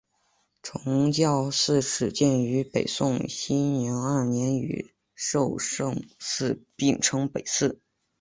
[0.63, 7.79] 崇教寺始建于北宋熙宁二年与寿圣寺并称北寺。